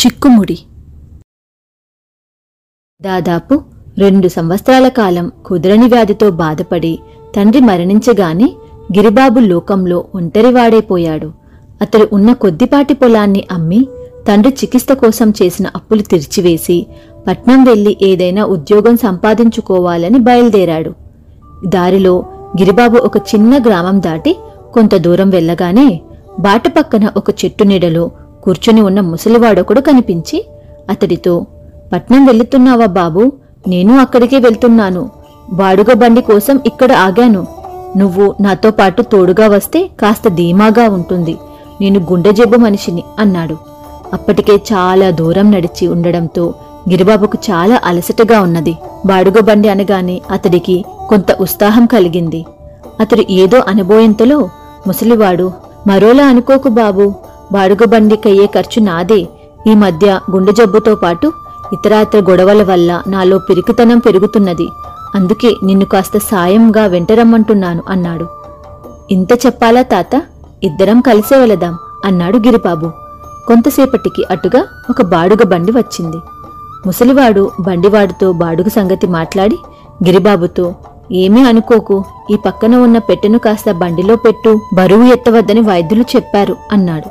చిక్కుముడి. 0.00 0.56
దాదాపు 3.00 3.64
రెండు 3.98 4.28
సంవత్సరాల 4.28 4.88
కాలం 4.88 5.32
కుదరని 5.46 5.86
వ్యాధితో 5.86 6.30
బాధపడి 6.30 6.98
తండ్రి 7.36 7.60
మరణించగానే 7.60 8.56
గిరిబాబు 8.96 9.40
లోకంలో 9.40 10.08
ఒంటరివాడైపోయాడు 10.14 11.32
అతడు 11.80 12.08
ఉన్న 12.12 12.32
కొద్దిపాటి 12.32 12.94
పొలాన్ని 12.94 13.46
అమ్మి 13.50 13.88
తండ్రి 14.28 14.52
చికిత్స 14.52 14.92
కోసం 14.92 15.30
చేసిన 15.30 15.66
అప్పులు 15.74 16.02
తీర్చివేసి 16.02 16.86
పట్నం 17.26 17.64
వెళ్ళి 17.64 17.96
ఏదైనా 18.02 18.44
ఉద్యోగం 18.44 18.96
సంపాదించుకోవాలని 18.96 20.18
బయలుదేరాడు. 20.18 21.05
దారిలో 21.66 22.24
గిరిబాబు 22.60 22.96
ఒక 22.96 23.16
చిన్న 23.16 23.58
గ్రామం 23.58 24.02
దాటి 24.02 24.36
కొంత 24.74 24.94
దూరం 24.94 25.30
వెళ్ళగానే 25.30 26.00
బాట 26.40 26.68
పక్కన 26.68 27.10
ఒక 27.16 27.30
చెట్టు 27.30 27.64
నీడలో 27.64 28.10
కూర్చుని 28.42 28.80
ఉన్న 28.80 29.00
ముసలివాడొకడు 29.00 29.80
కనిపించి 29.80 30.46
అతడితో 30.90 31.46
పట్నం 31.92 32.26
వెళ్తున్నావా 32.26 32.86
బాబు? 32.86 33.32
నేను 33.68 33.98
అక్కడికే 33.98 34.38
వెళ్తున్నాను. 34.38 35.10
బాడుగ 35.52 35.92
బండి 35.92 36.20
కోసం 36.20 36.60
ఇక్కడ 36.66 36.92
ఆగాను. 36.92 37.46
నువ్వు 37.96 38.34
నాతో 38.40 38.70
పాటు 38.70 39.02
తోడుగా 39.02 39.48
వస్తే 39.48 39.90
కాస్త 40.00 40.28
ధీమాగా 40.28 40.88
ఉంటుంది. 40.88 41.36
నేను 41.80 42.00
గుండె 42.00 42.32
జబ్బు 42.32 42.56
మనిషిని 42.56 43.02
అన్నాడు. 43.18 43.56
అప్పటికే 44.12 44.56
చాలా 44.72 45.10
దూరం 45.10 45.50
నడిచి 45.50 45.88
ఉండడంతో 45.88 46.54
గిరిబాబుకు 46.88 47.38
చాలా 47.50 47.80
అలసటగా 47.84 48.40
ఉన్నది. 48.40 48.76
బాడుగ 49.06 49.40
బండి 49.40 49.68
అనగానే 49.68 50.22
అతడికి 50.30 50.84
కొంత 51.08 51.32
ఉత్సాహం 51.40 51.86
కలిగింది. 51.86 52.46
అతడు 53.00 53.22
ఏదో 53.30 53.62
అనబోయేంతలో 53.68 54.48
ముసలివాడు 54.86 55.52
మరోలా 55.86 56.26
అనుకోకు 56.26 56.68
బాబు 56.68 57.14
బాడుగ 57.52 57.84
బండికయ్యే 57.84 58.46
ఖర్చు 58.46 58.82
నాదే. 58.82 59.28
ఈ 59.66 59.74
మధ్య 59.74 60.20
గుండె 60.30 60.52
జబ్బుతో 60.52 60.94
పాటు 60.94 61.32
ఇతరాత్ర 61.72 62.18
గొడవల 62.18 62.62
వల్ల 62.62 63.02
నాలో 63.08 63.38
పిరికితనం 63.38 63.98
పెరుగుతున్నది. 63.98 64.68
అందుకే 65.14 65.54
నిన్ను 65.64 65.84
కాస్త 65.84 66.18
సాయంగా 66.18 66.86
వెంటరమ్మంటున్నాను 66.86 67.82
అన్నాడు. 67.88 68.26
ఇంత 69.10 69.32
చెప్పాలా 69.46 69.82
తాత? 69.82 70.22
ఇద్దరం 70.64 71.00
కలిసే 71.00 71.36
వెళదాం 71.36 71.78
అన్నాడు 72.04 72.36
గిరిబాబు. 72.38 72.90
కొంతసేపటికి 73.48 74.22
అటుగా 74.30 74.64
ఒక 74.90 75.02
బాడుగ 75.02 75.42
బండి 75.46 75.72
వచ్చింది. 75.72 76.16
ముసలివాడు 76.86 77.52
బండివాడితో 77.60 78.32
బాడుగు 78.32 78.68
సంగతి 78.68 79.06
మాట్లాడి 79.06 79.56
గిరిబాబుతో 80.04 80.74
ఏమీ 81.12 81.42
అనుకోకు 81.44 82.04
ఈ 82.30 82.36
పక్కన 82.46 82.74
ఉన్న 82.76 82.98
పెట్టెను 82.98 83.38
కాస్త 83.38 83.72
బండిలో 83.72 84.16
పెట్టు 84.16 84.60
బరువు 84.74 85.04
ఎత్తవద్దని 85.12 85.60
వైద్యులు 85.60 86.04
చెప్పారు 86.16 86.56
అన్నాడు. 86.72 87.08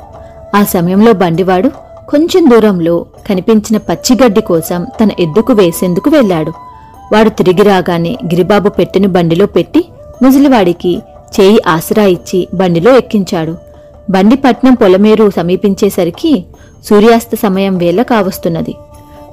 ఆ 0.56 0.64
సమయంలో 0.64 1.12
బండివాడు 1.12 1.68
కొంచెం 2.08 2.50
దూరంలో 2.50 3.06
కనిపించిన 3.28 3.76
పచ్చిగడ్డి 3.76 4.40
కోసం 4.40 4.86
తన 5.00 5.10
ఎద్దుకు 5.18 5.52
వేసేందుకు 5.52 6.10
వెళ్ళాడు. 6.10 6.52
వాడు 7.12 7.28
తిరిగి 7.28 7.62
రాగానే 7.62 8.18
గిరిబాబు 8.24 8.68
పెట్టెను 8.68 9.08
బండిలో 9.08 9.46
పెట్టి 9.46 9.84
ముసలివాడికి 10.22 11.02
చేయి 11.40 11.58
ఆసరా 11.66 12.04
ఇచ్చి 12.04 12.48
బండిలో 12.54 12.96
ఎక్కించాడు. 12.96 13.54
బండి 14.10 14.36
పట్నం 14.36 14.74
పొలమేరు 14.74 15.30
సమీపించేసరికి 15.30 16.44
సూర్యాస్త 16.88 17.34
సమయం 17.34 17.78
వేళ 17.78 18.02
కావస్తున్నది. 18.02 18.74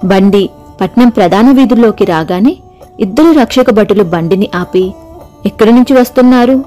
బండి 0.04 0.50
పట్నం 0.82 1.09
ప్రధాన 1.09 1.52
వీధుల్లోకి 1.52 2.06
రాగానే 2.06 2.58
ఇద్దరు 3.00 3.32
రక్షక 3.32 3.72
భటులు 3.72 4.04
బండిని 4.04 4.50
ఆపి 4.56 4.94
ఎక్కడి 5.45 5.72
నుంచి 5.72 5.94
వస్తున్నారు? 5.94 6.66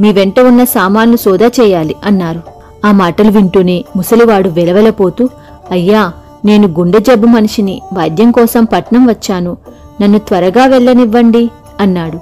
మీ 0.00 0.12
వెంట 0.12 0.40
ఉన్న 0.40 0.64
సామాన్లు 0.64 1.16
సోదా 1.16 1.46
చేయాలి 1.60 1.96
అన్నారు. 2.04 2.40
ఆ 2.84 2.92
మాటలు 2.92 3.30
వింటూనే 3.30 3.84
ముసలివాడు 3.96 4.48
వెలవెలపోతూ 4.48 5.28
అయ్యా 5.70 6.12
నేను 6.44 6.68
గుండె 6.68 6.98
జబ్బు 6.98 7.26
మనిషిని 7.26 7.82
వైద్యం 7.92 8.30
కోసం 8.30 8.64
పట్నం 8.64 9.06
వచ్చాను. 9.06 9.56
నన్ను 10.02 10.18
త్వరగా 10.18 10.66
వెళ్ళనివ్వండి 10.66 11.50
అన్నాడు. 11.80 12.18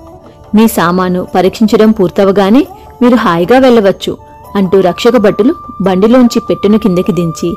మీ 0.55 0.69
సామాను 0.69 1.27
పరీక్షించడం 1.35 1.91
పూర్తవగానే 1.91 2.67
మీరు 3.03 3.17
హాయిగా 3.17 3.59
వెళ్ళవచ్చు 3.59 4.17
అంటూ 4.57 4.81
రక్షక 4.81 5.17
భటులు 5.17 5.55
బండిలోంచి 5.81 6.41
పెట్టును 6.41 6.79
కిందకి 6.79 7.13
దించి 7.13 7.55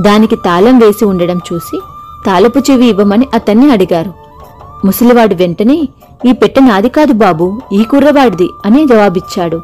దానికి 0.00 0.36
తాళం 0.36 0.78
వేసి 0.78 1.04
ఉండడం 1.04 1.40
చూసి 1.52 1.78
తాలపు 2.26 2.58
చెవి 2.58 2.86
ఇవ్వమని 2.86 3.28
అతన్ని 3.34 3.72
అడిగారు. 3.72 4.12
ముసలివాడు 4.86 5.34
వెంటనే 5.34 5.88
ఈ 6.28 6.32
పెట్టె 6.32 6.60
నాది 6.60 6.88
కాదు 6.88 7.12
బాబు 7.12 7.60
ఈ 7.72 7.84
కుర్రవాడిది 7.84 8.48
అని 8.66 8.86
జవాబిచ్చాడు. 8.86 9.60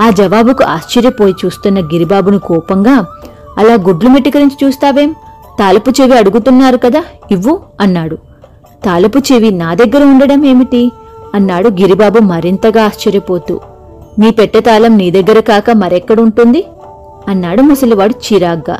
ఆ 0.00 0.10
జవాబుకు 0.10 0.64
ఆశ్చర్యపోయి 0.64 1.34
చూస్తున్న 1.44 1.80
గిరిబాబును 1.80 2.38
కోపంగా 2.38 3.06
అలా 3.58 3.74
గుడ్లు 3.74 4.10
మెట్టుకరించి 4.10 4.66
చూస్తావేం? 4.66 5.14
తాలపు 5.58 5.90
చెవి 5.90 6.18
అడుగుతున్నారు 6.18 6.76
కదా 6.76 7.04
ఇవ్వు 7.30 7.60
అన్నాడు. 7.80 8.16
తాలపు 8.84 9.18
చెవి 9.18 9.50
నా 9.50 9.74
దగ్గర 9.74 10.04
ఉండడం 10.04 10.44
ఏమిటి? 10.44 10.92
అన్నాడు 11.34 11.68
గిరిబాబు 11.68 12.18
మరింతగా 12.18 12.84
ఆశ్చర్యపోతూ. 12.84 13.60
మీ 14.18 14.30
పెట్టె 14.30 14.60
తాళం 14.60 14.96
నీ 14.96 15.10
దగ్గర 15.10 15.40
కాక 15.40 15.70
మరెక్కడుంటుంది 15.70 16.64
అన్నాడు 17.28 17.62
ముసలివాడు 17.62 18.14
చిరాగ్గా. 18.26 18.78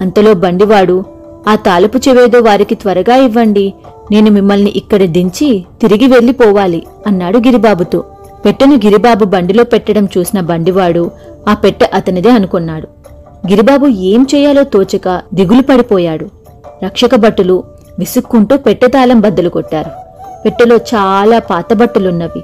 అంతలో 0.00 0.34
బండివాడు 0.34 1.04
ఆ 1.48 1.54
తాలుపు 1.54 1.98
చెవేదో 2.08 2.38
వారికి 2.40 2.74
త్వరగా 2.74 3.16
ఇవ్వండి. 3.16 3.74
నేను 4.10 4.30
మిమ్మల్ని 4.30 4.70
ఇక్కడ 4.70 5.02
దించి 5.02 5.64
తిరిగి 5.80 6.06
వెళ్ళిపోవాలి 6.06 6.86
అన్నాడు 7.06 7.38
గిరిబాబుతో. 7.38 8.04
పెట్టెను 8.44 8.76
గిరిబాబు 8.76 9.24
బండిలో 9.24 9.64
పెట్టడం 9.64 10.08
చూసిన 10.18 10.40
బండివాడు 10.40 11.10
ఆ 11.48 11.54
పెట్టె 11.54 11.86
అతనిదే 11.94 12.30
అనుకున్నాడు. 12.30 12.86
గిరిబాబు 13.50 13.86
ఏం 13.86 14.26
చేయాలో 14.34 14.64
తోచక 14.64 15.22
దిగులు 15.34 15.62
పడిపోయాడు. 15.62 16.26
రక్షక 16.84 17.14
భటులు 17.14 17.64
విసుక్కుంటూ 17.98 18.56
పెట్టె 18.56 18.86
తాళం 18.86 19.20
బద్దలు 19.20 19.48
కొట్టారు. 19.48 19.90
పెట్టెలో 20.44 20.76
చాలా 20.76 21.38
పాత 21.38 21.72
బట్టలున్నవి. 21.72 22.42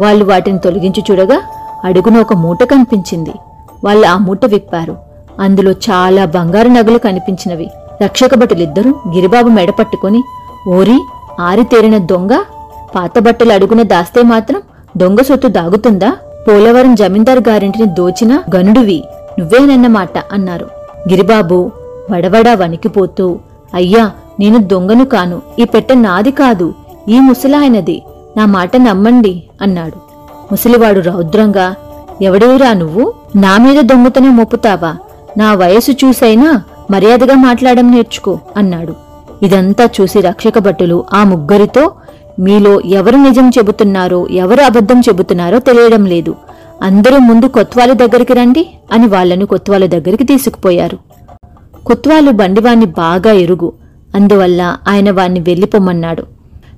వాళ్ళు 0.00 0.24
వాటిని 0.24 0.58
తొలగించి 0.58 1.02
చూడగా 1.10 1.42
అడుగున 1.84 2.20
ఒక 2.20 2.32
మూట 2.32 2.62
కనిపించింది. 2.62 3.32
వాళ్ళు 3.84 4.06
ఆ 4.06 4.18
మూట 4.18 4.44
విప్పారు. 4.44 4.96
అందులో 5.40 5.70
చాలా 5.70 6.24
బంగారు 6.24 6.68
నగలు 6.68 6.98
కనిపించినవి. 6.98 7.70
రక్షక 8.02 8.34
భటులిద్దరూ 8.34 8.90
గిరిబాబు 9.08 9.48
మెడ 9.48 9.70
పట్టుకొని 9.70 10.22
ఓరి 10.68 10.98
ఆరితేరిన 11.40 11.98
దొంగ 11.98 12.32
పాత 12.96 13.18
బట్టలు 13.18 13.52
అడుగున 13.52 13.82
దాస్తే 13.82 14.22
మాత్రం 14.22 14.62
దొంగ 14.96 15.20
సొత్తు 15.20 15.48
దాగుతుందా? 15.48 16.10
పోలవరం 16.48 16.94
జమీందారు 16.94 17.42
గారింటిని 17.48 17.86
దోచిన 17.86 18.42
గనుడివి 18.56 19.04
నువ్వేనన్నమాట 19.38 20.18
అన్నారు. 20.32 20.66
గిరిబాబు 21.08 21.72
వడవడా 22.10 22.54
వణికిపోతూ 22.54 23.38
అయ్యా 23.74 24.10
నేను 24.40 24.58
దొంగను 24.58 25.04
కాను 25.04 25.42
ఈ 25.58 25.64
పెట్టె 25.64 25.94
నాది 25.94 26.30
కాదు 26.30 26.74
ఈ 27.08 27.18
ముసలాయనది 27.18 28.02
నా 28.36 28.46
మాట 28.46 28.76
నమ్మండి 28.76 29.42
అన్నాడు. 29.62 29.98
ముసలివాడు 30.52 31.00
రౌద్రంగా 31.00 31.74
ఎవడేరా 32.22 32.72
నువ్వు? 32.72 33.14
నా 33.36 33.58
మీద 33.58 33.80
దొంగతనం 33.80 34.36
మోపుతావా? 34.36 34.96
నా 35.38 35.54
వయసు 35.54 35.92
చూసైనా 35.92 36.62
మర్యాదగా 36.90 37.34
మాట్లాడడం 37.34 37.90
నేర్చుకో 37.90 38.40
అన్నాడు. 38.56 38.94
ఇదంతా 39.42 39.88
చూసి 40.00 40.20
రక్షక 40.20 40.58
భటులు 40.58 41.04
ఆ 41.14 41.24
ముగ్గురితో 41.24 41.92
మీలో 42.38 42.80
ఎవరు 42.80 43.16
నిజం 43.16 43.48
చెబుతున్నారో 43.48 44.26
ఎవరు 44.30 44.60
అబద్ధం 44.60 45.00
చెబుతున్నారో 45.00 45.58
తెలియడం 45.58 46.06
లేదు. 46.06 46.34
అందరూ 46.82 47.18
ముందు 47.18 47.46
కొత్వాలి 47.46 47.94
దగ్గరికి 47.94 48.32
రండి 48.32 48.70
అని 48.92 49.06
వాళ్ళను 49.06 49.46
కొత్వాల 49.46 49.86
దగ్గరికి 49.86 50.24
తీసుకుపోయారు. 50.24 50.98
కొత్వాలు 51.86 52.30
బండివాణ్ణి 52.30 52.86
బాగా 52.86 53.32
ఎరుగు. 53.32 53.72
అందువల్ల 54.14 54.76
ఆయన 54.88 55.10
వాణ్ణి 55.10 55.40
వెళ్ళిపోమన్నాడు. 55.40 56.22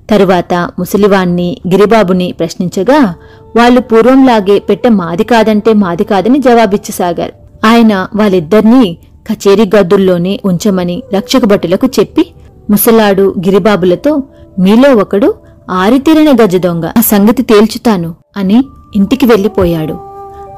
తరువాత 0.09 0.53
ముసలివాణ్ణి 0.53 1.57
గిరిబాబుని 1.67 2.31
ప్రశ్నించగా 2.31 3.13
వాళ్ళు 3.55 3.81
పూర్వంలాగే 3.81 4.59
పెట్టె 4.59 4.89
మాది 4.89 5.23
కాదంటే 5.23 5.73
మాది 5.73 6.03
కాదని 6.03 6.39
జవాబిచ్చసాగారు 6.39 7.33
ఆయన 7.65 8.07
వాళ్ళిద్దరినీ 8.15 8.97
కచేరీ 9.29 9.71
గదుల్లోనే 9.75 10.39
ఉంచమని 10.45 11.03
రక్షక 11.13 11.45
భటులకు 11.45 11.87
చెప్పి 11.99 12.33
ముసలాడు 12.69 13.33
గిరిబాబులతో 13.45 14.23
మీలో 14.59 14.93
ఒకడు 14.95 15.33
ఆరితేరిన 15.69 16.31
గజ 16.43 16.55
దొంగ 16.55 16.85
ఆ 16.85 17.01
సంగతి 17.01 17.43
తేల్చుతాను 17.43 18.15
అని 18.37 18.63
ఇంటికి 18.95 19.25
వెళ్ళిపోయాడు. 19.25 19.93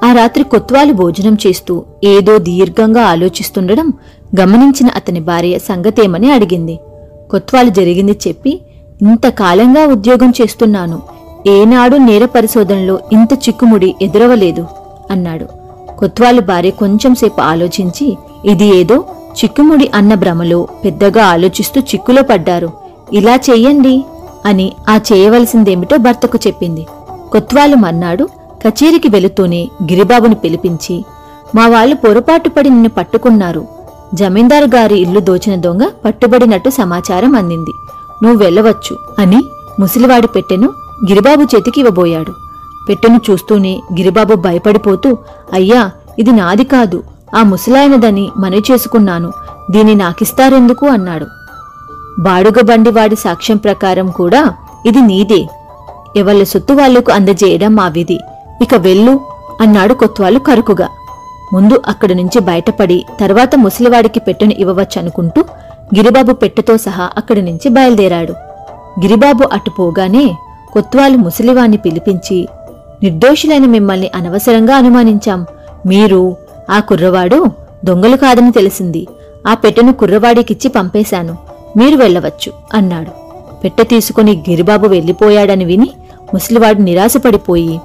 ఆ 0.06 0.14
రాత్రి 0.14 0.44
కొత్వాలు 0.44 0.94
భోజనం 0.94 1.38
చేస్తూ 1.48 1.84
ఏదో 2.04 2.38
దీర్ఘంగా 2.38 3.02
ఆలోచిస్తుండడం 3.02 3.94
గమనించిన 4.40 4.90
అతని 4.96 5.20
భార్య 5.20 5.60
సంగతేమని 5.60 6.32
అడిగింది. 6.32 6.80
కొత్వాలు 7.32 7.70
జరిగింది 7.70 8.12
చెప్పి 8.28 8.62
ఇంతకాలంగా 9.02 9.86
ఉద్యోగం 9.86 10.34
చేస్తున్నాను. 10.42 11.02
ఏనాడు 11.48 11.98
నేర 11.98 12.26
పరిశోధనలో 12.26 13.00
ఇంత 13.14 13.34
చిక్కుముడి 13.34 13.96
ఎదురవలేదు 14.02 14.66
అన్నాడు. 15.12 15.48
కొత్వాలు 16.00 16.42
భార్య 16.42 16.70
కొంచెంసేపు 16.70 17.42
ఆలోచించి 17.42 18.18
ఇది 18.46 18.68
ఏదో 18.80 18.98
చిక్కుముడి 19.40 19.92
అన్న 19.96 20.14
భ్రమలో 20.14 20.68
పెద్దగా 20.86 21.24
ఆలోచిస్తూ 21.26 21.82
చిక్కులో 21.82 22.22
పడ్డారు. 22.22 22.70
ఇలా 23.14 23.36
చెయ్యండి 23.48 23.96
అని 24.46 24.68
ఆ 24.90 24.96
చేయవలసిందేమిటో 25.10 25.98
భర్తకు 25.98 26.38
చెప్పింది. 26.48 26.84
కొత్వాలు 27.32 27.76
మన్నాడు 27.76 28.26
కచేరికి 28.64 29.08
వెళుతూనే 29.08 29.62
గిరిబాబుని 29.84 30.36
పిలిపించి 30.36 30.96
మా 31.56 31.68
వాళ్ళు 31.68 31.96
పొరపాటు 31.96 32.50
పడి 32.50 32.70
నిన్ను 32.70 32.90
పట్టుకున్నారు. 32.90 33.64
జమీందారు 34.14 34.68
గారి 34.76 34.98
ఇల్లు 35.02 35.20
దోచిన 35.20 35.56
దొంగ 35.56 35.84
పట్టుబడినట్టు 36.06 36.70
సమాచారం 36.70 37.36
అందింది. 37.36 37.74
నువ్వు 38.24 38.38
వెళ్ళవచ్చు 38.44 38.96
అని 39.20 39.40
ముసలివాడి 39.80 40.28
పెట్టెను 40.28 40.68
గిరిబాబు 41.10 41.44
చేతికి 41.44 41.80
ఇవ్వబోయాడు. 41.80 42.34
పెట్టెను 42.90 43.20
చూస్తూనే 43.30 43.74
గిరిబాబు 43.94 44.36
భయపడిపోతూ 44.36 45.18
అయ్యా 45.54 45.82
ఇది 46.20 46.32
నాది 46.32 46.64
కాదు. 46.64 47.00
ఆ 47.36 47.44
ముసలాయనదని 47.44 48.30
మనవి 48.38 48.64
చేసుకున్నాను. 48.72 49.34
దీన్ని 49.72 49.96
నాకిస్తారెందుకు? 49.96 50.86
అన్నాడు. 50.86 51.28
బాడుగ 52.20 52.62
బండివాడి 52.64 53.16
సాక్ష్యం 53.16 53.58
ప్రకారం 53.58 54.12
కూడా 54.12 54.54
ఇది 54.86 55.02
నీదే. 55.02 55.48
ఎవళ్ళ 56.18 56.44
సొత్తు 56.44 56.74
వాళ్ళకు 56.74 57.12
అందజేయడం 57.12 57.76
మా 57.76 57.88
విధి. 57.88 58.20
ఇక 58.62 58.76
వెళ్ళు 58.76 59.20
అన్నాడు 59.62 59.94
కొత్వాలు 59.94 60.40
కరుకుగా. 60.40 60.88
ముందు 61.54 61.82
అక్కడి 61.88 62.16
నుంచి 62.16 62.40
బయటపడి 62.40 63.06
తర్వాత 63.20 63.56
ముసలివాడికి 63.56 64.20
పెట్టెను 64.20 64.54
ఇవ్వవచ్చనుకుంటూ 64.60 65.42
గిరిబాబు 65.96 66.34
పెట్టెతో 66.34 66.78
సహా 66.78 67.10
అక్కడి 67.18 67.42
నుంచి 67.42 67.70
బయలుదేరాడు. 67.70 68.34
గిరిబాబు 69.00 69.44
అటు 69.54 69.70
పోగానే 69.70 70.36
కొత్వాలు 70.74 71.18
ముసలివాణ్ణి 71.18 71.78
పిలిపించి 71.78 72.48
నిర్దోషులైన 73.04 73.66
మిమ్మల్ని 73.66 74.12
అనవసరంగా 74.16 74.76
అనుమానించాం. 74.76 75.46
మీరు 75.86 76.38
ఆ 76.70 76.80
కుర్రవాడు 76.80 77.46
దొంగలు 77.86 78.18
కాదని 78.18 78.52
తెలిసింది. 78.52 79.08
ఆ 79.48 79.54
పెట్టెను 79.54 79.94
కుర్రవాడికిచ్చి 79.94 80.70
పంపేశాను. 80.70 81.38
మీరు 81.78 81.98
వెళ్ళవచ్చు 81.98 82.52
అన్నాడు. 82.74 83.12
పెట్టె 83.64 83.84
తీసుకుని 83.84 84.44
గిరిబాబు 84.50 84.88
వెళ్ళిపోయాడని 84.88 85.66
విని 85.66 85.90
ముసలివాడు 86.34 86.82
నిరాశపడిపోయి 86.82 87.80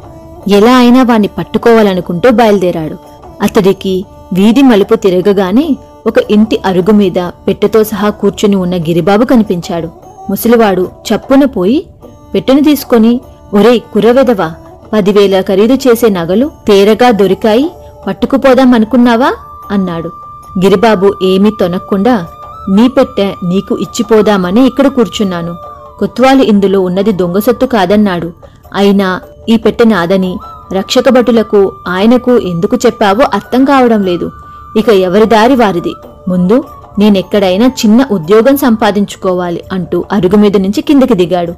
ఎలా 0.48 0.76
అయినా 0.76 1.02
వాణ్ణి 1.02 1.28
పట్టుకోవాలనుకుంటూ 1.28 2.30
బయలుదేరాడు. 2.30 2.96
అతడికి 3.42 4.04
వీధి 4.32 4.62
మలుపు 4.62 4.94
తిరగగానే 4.94 5.76
ఒక 6.06 6.14
ఇంటి 6.30 6.60
అరుగు 6.64 6.92
మీద 6.92 7.30
పెట్టెతో 7.48 7.84
సహా 7.84 8.10
కూర్చుని 8.10 8.56
ఉన్న 8.56 8.76
గిరిబాబు 8.76 9.24
కనిపించాడు. 9.24 9.88
ముసలివాడు 10.30 10.88
చప్పున 11.08 11.44
పోయి 11.44 11.86
పెట్టెను 12.34 12.62
తీసుకొని 12.62 13.20
ఒరేయ్ 13.54 13.80
కుర్రవెదవా 13.80 14.52
పదివేల 14.92 15.40
ఖరీదు 15.40 15.74
చేసే 15.74 16.08
నగలు 16.08 16.50
తేరగా 16.68 17.10
దొరికాయి 17.10 17.70
పట్టుకుపోదాం 18.06 18.74
అనుకున్నావా 18.74 19.30
అన్నాడు. 19.70 20.10
గిరిబాబు 20.58 21.14
ఏమీ 21.22 21.50
తొనక్కుండా 21.50 22.26
నీ 22.68 22.88
పెట్టె 22.88 23.34
నీకు 23.44 23.78
ఇచ్చిపోదామని 23.78 24.66
ఇక్కడ 24.66 24.86
కూర్చున్నాను. 24.86 25.54
కొత్వాలు 25.98 26.42
ఇందులో 26.42 26.80
ఉన్నది 26.80 27.12
దొంగ 27.12 27.38
సొత్తు 27.38 27.66
కాదన్నాడు. 27.66 28.32
అయినా 28.74 29.20
ఈ 29.48 29.56
పెట్టె 29.56 29.84
నాదని 29.84 30.38
రక్షకభటులకు 30.72 31.72
ఆయనకు 31.88 32.38
ఎందుకు 32.38 32.76
చెప్పావో 32.76 33.24
అర్థం 33.34 33.64
కావడం 33.64 34.02
లేదు. 34.02 34.30
ఇక 34.76 34.88
ఎవరి 34.88 35.24
దారి 35.24 35.54
వారిది? 35.54 35.94
ముందు 36.28 36.64
నేనెక్కడైనా 36.98 37.66
చిన్న 37.66 38.06
ఉద్యోగం 38.10 38.56
సంపాదించుకోవాలి 38.56 39.60
అంటూ 39.72 40.04
అరుగు 40.12 40.36
మీద 40.36 40.56
నుంచి 40.56 40.80
కిందకి 40.80 41.14
దిగాడు. 41.14 41.54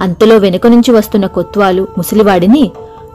అంతలో 0.00 0.36
వెనుక 0.36 0.66
నుంచి 0.66 0.92
వస్తున్న 0.92 1.26
కొత్వాలు 1.26 1.88
ముసలివాడిని 1.98 2.70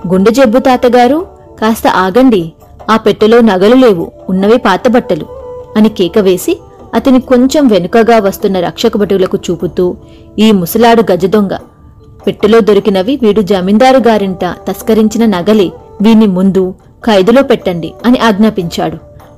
గుండె 0.08 0.32
జబ్బు 0.32 0.60
తాతగారు 0.60 1.28
కాస్త 1.62 1.88
ఆగండి 1.88 2.54
ఆ 2.92 2.98
పెట్టెలో 2.98 3.42
నగలు 3.42 3.76
లేవు 3.76 4.12
ఉన్నవి 4.30 4.58
పాత 4.58 4.88
బట్టలు 4.88 5.26
అని 5.78 5.90
కేక 5.90 6.20
వేసి 6.20 6.58
అతని 6.96 7.20
కొంచెం 7.22 7.68
వెనుకగా 7.68 8.20
వస్తున్న 8.20 8.60
రక్షక 8.60 8.98
భటులకు 8.98 9.38
చూపుతూ 9.38 9.96
ఈ 10.40 10.52
ముసలాడు 10.52 11.04
గజదొంగ 11.12 11.54
పెట్టెలో 12.28 12.60
దొరికినవి 12.60 13.20
వీడు 13.22 13.42
జమీందారు 13.42 13.98
గారింట 13.98 14.46
తస్కరించిన 14.46 15.26
నగలే 15.26 15.72
వీని 16.02 16.28
ముందు 16.28 16.76
ఖైదులో 17.06 17.42
పెట్టండి 17.44 17.94
అని 18.06 18.20
ఆజ్ఞాపించాడు. 18.20 18.98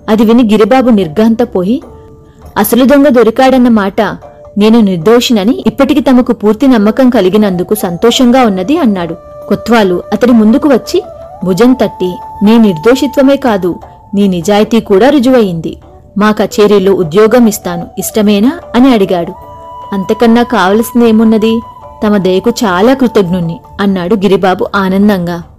అది 0.09 0.24
విని 0.24 0.44
గిరిబాబు 0.44 0.89
నిర్ఘాంతపోయి 0.89 1.81
అసలు 2.57 2.85
దొంగ 2.85 3.07
దొరికాడన్న 3.07 3.68
మాట 3.68 4.01
నేను 4.57 4.80
నిర్దోషినని 4.80 5.63
ఇప్పటికి 5.68 6.00
తమకు 6.00 6.33
పూర్తి 6.33 6.68
నమ్మకం 6.68 7.09
కలిగినందుకు 7.09 7.75
సంతోషంగా 7.75 8.45
ఉన్నది 8.45 8.77
అన్నాడు. 8.77 9.15
కొత్వాలు 9.47 10.03
అతడి 10.13 10.31
ముందుకు 10.31 10.68
వచ్చి 10.69 11.01
భుజం 11.45 11.74
తట్టి 11.74 12.12
నీ 12.44 12.57
నిర్దోషిత్వమే 12.57 13.36
కాదు 13.36 13.80
నీ 14.13 14.27
నిజాయితీ 14.27 14.80
కూడా 14.80 15.09
రుజువయింది 15.09 15.77
మా 16.18 16.31
కచేరీలో 16.31 16.94
ఉద్యోగం 16.94 17.47
ఇస్తాను 17.47 17.88
ఇష్టమేనా? 17.97 18.59
అని 18.75 18.94
అడిగాడు. 18.94 19.33
అంతకన్నా 19.94 20.44
కావలసిందేమున్నది? 20.44 21.59
తమ 22.07 22.18
దయకు 22.18 22.50
చాలా 22.50 22.94
కృతజ్ఞుణ్ణి 22.94 23.59
అన్నాడు 23.81 24.15
గిరిబాబు 24.15 24.68
ఆనందంగా. 24.75 25.44